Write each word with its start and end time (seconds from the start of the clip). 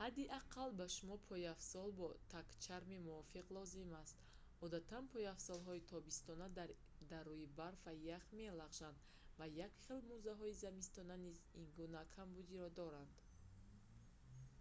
ҳадди 0.00 0.32
аққал 0.40 0.68
ба 0.78 0.86
шумо 0.96 1.16
пойафзол 1.30 1.88
бо 2.00 2.08
тагчарми 2.32 2.98
мувофиқ 3.08 3.46
лозим 3.56 3.90
аст 4.02 4.16
одатан 4.64 5.04
пойафзолҳои 5.12 5.86
тобистона 5.92 6.46
дар 7.12 7.20
руи 7.28 7.52
барф 7.58 7.80
ва 7.86 7.94
ях 8.16 8.22
мелағжанд 8.40 8.98
ва 9.38 9.46
якхел 9.66 9.98
мӯзаҳои 10.10 10.58
зимистона 10.62 11.14
низ 11.26 11.38
ин 11.58 11.66
гуна 11.78 12.02
камбудиро 12.16 12.68
доранд 12.80 13.14